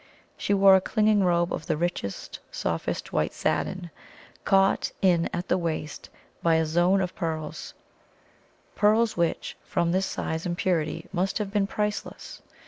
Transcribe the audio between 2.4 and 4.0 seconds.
softest white satin,